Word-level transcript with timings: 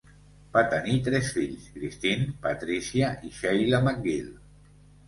Va 0.55 0.61
tenir 0.71 0.95
tres 1.07 1.29
fills, 1.35 1.67
Christine, 1.75 2.27
Patricia 2.47 3.13
i 3.31 3.35
Sheila 3.39 3.87
MacGill. 3.91 4.37